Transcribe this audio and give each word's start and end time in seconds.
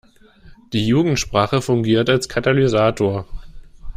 Die 0.73 0.87
Jugendsprache 0.87 1.61
fungiert 1.61 2.09
als 2.09 2.27
Katalysator. 2.27 3.27